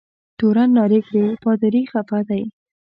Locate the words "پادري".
1.43-1.83